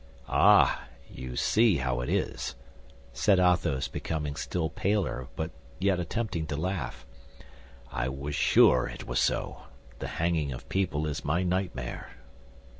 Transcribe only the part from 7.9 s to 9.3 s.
"I was sure it was